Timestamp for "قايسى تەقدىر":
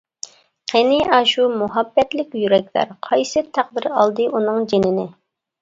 3.09-3.89